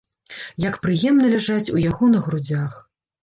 [0.63, 2.73] Як прыемна ляжаць у яго на грудзях!